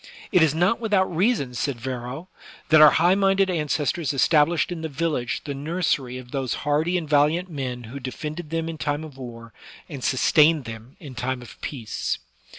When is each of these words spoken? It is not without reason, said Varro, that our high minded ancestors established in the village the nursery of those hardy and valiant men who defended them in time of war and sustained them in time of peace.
It 0.31 0.41
is 0.41 0.55
not 0.55 0.79
without 0.79 1.15
reason, 1.15 1.53
said 1.53 1.79
Varro, 1.79 2.27
that 2.69 2.81
our 2.81 2.89
high 2.89 3.13
minded 3.13 3.51
ancestors 3.51 4.13
established 4.13 4.71
in 4.71 4.81
the 4.81 4.89
village 4.89 5.43
the 5.43 5.53
nursery 5.53 6.17
of 6.17 6.31
those 6.31 6.55
hardy 6.65 6.97
and 6.97 7.07
valiant 7.07 7.51
men 7.51 7.83
who 7.83 7.99
defended 7.99 8.49
them 8.49 8.67
in 8.67 8.79
time 8.79 9.03
of 9.03 9.15
war 9.19 9.53
and 9.87 10.03
sustained 10.03 10.65
them 10.65 10.97
in 10.99 11.13
time 11.13 11.43
of 11.43 11.61
peace. 11.61 12.17